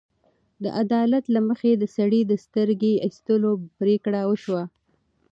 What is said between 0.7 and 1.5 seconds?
عدالت له